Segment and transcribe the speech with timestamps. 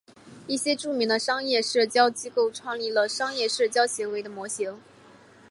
[0.47, 4.81] 一些著名的商业社交机构创立了商业社交行为的模型。